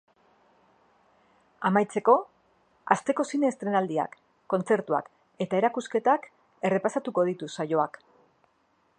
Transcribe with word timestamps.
Amaitzeko, 1.69 2.15
asteko 2.95 3.25
zine 3.35 3.51
estreinaldiak, 3.53 4.17
kontzertuak 4.53 5.11
eta 5.47 5.59
erakusketak 5.61 6.25
errepasatuko 6.71 7.27
ditu 7.29 7.51
saioak. 7.57 8.01